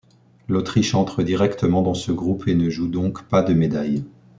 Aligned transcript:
L'Autriche 0.49 0.95
entre 0.95 1.21
directement 1.21 1.83
dans 1.83 1.93
ce 1.93 2.11
groupe 2.11 2.47
et 2.47 2.55
ne 2.55 2.71
joue 2.71 2.87
donc 2.87 3.21
pas 3.27 3.43
de 3.43 3.53
médaille. 3.53 4.03